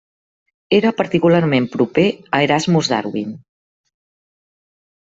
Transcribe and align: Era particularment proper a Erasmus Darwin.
Era 0.77 0.91
particularment 1.01 1.69
proper 1.75 2.07
a 2.39 2.41
Erasmus 2.49 2.93
Darwin. 2.95 3.39